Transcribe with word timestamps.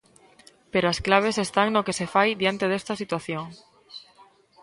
Pero 0.73 0.85
as 0.93 0.99
claves 1.05 1.37
están 1.45 1.67
no 1.71 1.85
que 1.85 1.97
se 1.99 2.07
fai 2.13 2.29
diante 2.41 2.65
desta 2.71 2.93
situación. 3.01 3.45